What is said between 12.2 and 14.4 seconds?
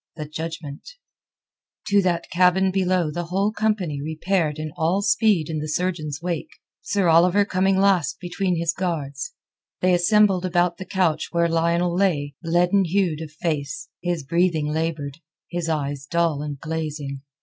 leaden hued of face, his